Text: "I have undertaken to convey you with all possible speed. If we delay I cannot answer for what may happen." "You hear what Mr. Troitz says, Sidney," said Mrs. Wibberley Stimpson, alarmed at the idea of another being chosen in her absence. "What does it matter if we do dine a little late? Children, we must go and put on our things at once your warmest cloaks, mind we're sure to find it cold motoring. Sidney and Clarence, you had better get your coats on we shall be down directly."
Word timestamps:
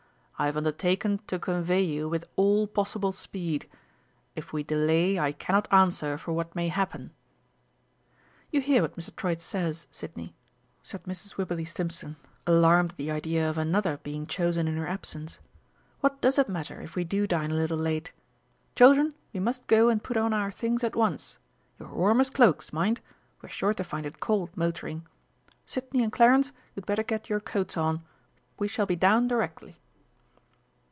"I 0.39 0.45
have 0.47 0.57
undertaken 0.57 1.19
to 1.27 1.37
convey 1.37 1.81
you 1.83 2.09
with 2.09 2.27
all 2.35 2.65
possible 2.65 3.11
speed. 3.11 3.69
If 4.35 4.51
we 4.51 4.63
delay 4.63 5.19
I 5.19 5.33
cannot 5.33 5.71
answer 5.71 6.17
for 6.17 6.33
what 6.33 6.55
may 6.55 6.69
happen." 6.69 7.11
"You 8.49 8.59
hear 8.59 8.81
what 8.81 8.95
Mr. 8.97 9.15
Troitz 9.15 9.43
says, 9.43 9.85
Sidney," 9.91 10.33
said 10.81 11.03
Mrs. 11.03 11.37
Wibberley 11.37 11.63
Stimpson, 11.63 12.15
alarmed 12.47 12.93
at 12.93 12.97
the 12.97 13.11
idea 13.11 13.47
of 13.47 13.55
another 13.55 13.97
being 13.97 14.25
chosen 14.25 14.67
in 14.67 14.77
her 14.77 14.87
absence. 14.87 15.37
"What 15.99 16.19
does 16.21 16.39
it 16.39 16.49
matter 16.49 16.81
if 16.81 16.95
we 16.95 17.03
do 17.03 17.27
dine 17.27 17.51
a 17.51 17.53
little 17.53 17.77
late? 17.77 18.11
Children, 18.75 19.13
we 19.33 19.39
must 19.39 19.67
go 19.67 19.89
and 19.89 20.03
put 20.03 20.17
on 20.17 20.33
our 20.33 20.49
things 20.49 20.83
at 20.83 20.95
once 20.95 21.37
your 21.79 21.89
warmest 21.93 22.33
cloaks, 22.33 22.73
mind 22.73 22.99
we're 23.43 23.49
sure 23.49 23.75
to 23.75 23.83
find 23.83 24.07
it 24.07 24.19
cold 24.19 24.49
motoring. 24.57 25.05
Sidney 25.67 26.01
and 26.01 26.11
Clarence, 26.11 26.47
you 26.73 26.77
had 26.77 26.87
better 26.87 27.03
get 27.03 27.29
your 27.29 27.41
coats 27.41 27.77
on 27.77 28.03
we 28.57 28.67
shall 28.67 28.87
be 28.87 28.95
down 28.95 29.27
directly." 29.27 29.77